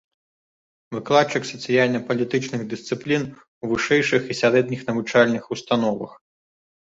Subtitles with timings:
[0.95, 6.11] Выкладчык сацыяльна-палітычных дысцыплін у вышэйшых і сярэдніх навучальных установах.